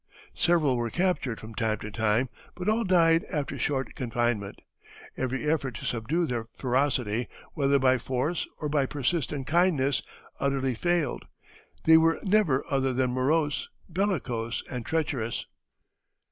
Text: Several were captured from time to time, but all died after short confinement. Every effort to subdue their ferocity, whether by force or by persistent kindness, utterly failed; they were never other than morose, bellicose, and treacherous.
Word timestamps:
Several 0.33 0.77
were 0.77 0.89
captured 0.89 1.39
from 1.39 1.53
time 1.53 1.77
to 1.77 1.91
time, 1.91 2.27
but 2.55 2.67
all 2.67 2.83
died 2.83 3.23
after 3.31 3.59
short 3.59 3.93
confinement. 3.93 4.63
Every 5.15 5.47
effort 5.47 5.75
to 5.75 5.85
subdue 5.85 6.25
their 6.25 6.47
ferocity, 6.57 7.27
whether 7.53 7.77
by 7.77 7.99
force 7.99 8.47
or 8.59 8.67
by 8.67 8.87
persistent 8.87 9.45
kindness, 9.45 10.01
utterly 10.39 10.73
failed; 10.73 11.25
they 11.83 11.97
were 11.97 12.17
never 12.23 12.65
other 12.67 12.93
than 12.93 13.11
morose, 13.11 13.69
bellicose, 13.91 14.63
and 14.71 14.87
treacherous. 14.87 15.45